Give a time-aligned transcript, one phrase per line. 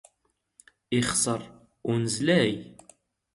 [0.97, 1.41] ⵉⵅⵙⵔ
[1.89, 2.53] ⵓⵏⵣⵡⴰⵢ.